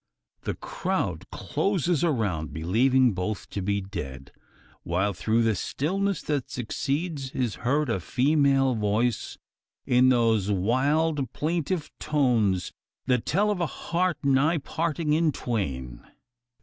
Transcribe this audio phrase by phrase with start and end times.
[0.45, 4.31] The crowd closes around, believing both to be dead;
[4.81, 9.37] while through the stillness that succeeds is heard a female voice,
[9.85, 12.71] in those wild plaintive tones
[13.05, 16.01] that tell of a heart nigh parting in twain!